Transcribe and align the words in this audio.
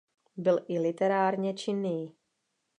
Byl 0.37 0.59
i 0.67 0.79
literárně 0.79 1.53
činný. 1.53 2.13